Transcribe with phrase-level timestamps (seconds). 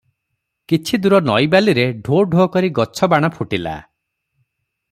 [0.71, 3.79] କିଛି ଦୁର ନଈବାଲିରେ ଢୋ ଢୋ କରି ଗଛ ବାଣ ଫୁଟିଲା।